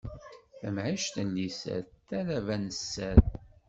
Tamɛict 0.59 1.15
n 1.27 1.29
liser, 1.35 1.83
talaba 2.07 2.55
n 2.63 2.65
sser. 2.77 3.19